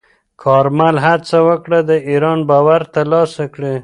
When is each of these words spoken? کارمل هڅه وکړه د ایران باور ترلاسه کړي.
کارمل 0.43 0.95
هڅه 1.05 1.37
وکړه 1.47 1.79
د 1.89 1.91
ایران 2.09 2.39
باور 2.49 2.81
ترلاسه 2.95 3.43
کړي. 3.53 3.73